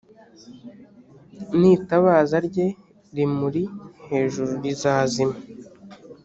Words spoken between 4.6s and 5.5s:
rizazima